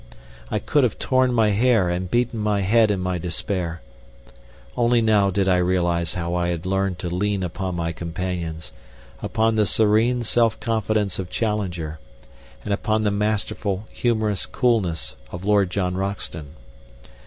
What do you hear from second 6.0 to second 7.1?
how I had learned to